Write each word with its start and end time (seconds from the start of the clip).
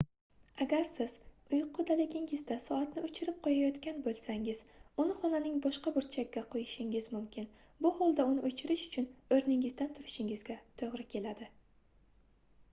agar 0.63 0.85
siz 0.91 1.11
uyqudaligingizda 1.57 2.55
soatni 2.67 3.03
oʻchirib 3.09 3.35
qoʻyayotgan 3.47 3.99
boʻlsangiz 4.07 4.63
uni 5.05 5.17
xonaning 5.19 5.59
boshqa 5.67 5.93
burchagiga 5.99 6.43
qoʻyishingiz 6.57 7.11
mumkin 7.19 7.49
bu 7.87 7.93
holda 8.01 8.27
uni 8.33 8.47
oʻchirish 8.51 8.87
uchun 8.89 9.07
oʻrningizdan 9.39 9.95
turishingizga 10.01 10.59
toʻgʻri 10.83 11.07
keladi 11.15 11.51